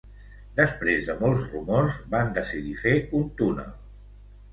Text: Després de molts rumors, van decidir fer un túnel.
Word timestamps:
Després 0.59 1.09
de 1.09 1.15
molts 1.19 1.43
rumors, 1.51 1.99
van 2.13 2.31
decidir 2.39 2.73
fer 2.85 2.95
un 3.21 3.29
túnel. 3.43 3.69